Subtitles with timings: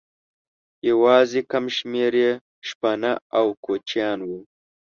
[0.89, 2.31] یواځې کم شمېر یې
[2.67, 4.39] شپانه او کوچیان وو.